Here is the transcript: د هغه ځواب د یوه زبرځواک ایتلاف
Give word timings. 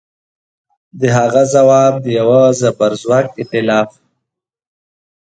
د 0.99 1.01
هغه 1.17 1.43
ځواب 1.53 1.93
د 2.03 2.05
یوه 2.19 2.41
زبرځواک 2.61 3.27
ایتلاف 3.39 3.89